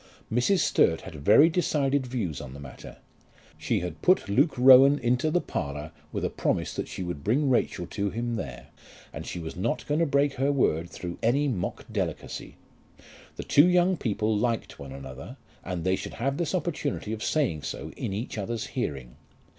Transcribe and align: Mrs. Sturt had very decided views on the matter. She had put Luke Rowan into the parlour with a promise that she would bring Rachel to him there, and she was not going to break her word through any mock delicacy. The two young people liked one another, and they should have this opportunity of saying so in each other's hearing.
Mrs. 0.33 0.61
Sturt 0.61 1.01
had 1.01 1.17
very 1.23 1.47
decided 1.47 2.07
views 2.07 2.41
on 2.41 2.55
the 2.55 2.59
matter. 2.59 2.97
She 3.59 3.81
had 3.81 4.01
put 4.01 4.27
Luke 4.27 4.57
Rowan 4.57 4.97
into 4.97 5.29
the 5.29 5.39
parlour 5.39 5.91
with 6.11 6.25
a 6.25 6.29
promise 6.31 6.73
that 6.73 6.87
she 6.87 7.03
would 7.03 7.23
bring 7.23 7.51
Rachel 7.51 7.85
to 7.85 8.09
him 8.09 8.33
there, 8.35 8.69
and 9.13 9.27
she 9.27 9.37
was 9.39 9.55
not 9.55 9.85
going 9.85 9.99
to 9.99 10.07
break 10.07 10.33
her 10.33 10.51
word 10.51 10.89
through 10.89 11.19
any 11.21 11.47
mock 11.47 11.85
delicacy. 11.93 12.55
The 13.35 13.43
two 13.43 13.67
young 13.67 13.95
people 13.95 14.35
liked 14.35 14.79
one 14.79 14.91
another, 14.91 15.37
and 15.63 15.83
they 15.83 15.95
should 15.95 16.15
have 16.15 16.37
this 16.37 16.55
opportunity 16.55 17.13
of 17.13 17.23
saying 17.23 17.61
so 17.61 17.91
in 17.95 18.11
each 18.11 18.39
other's 18.39 18.65
hearing. 18.73 19.17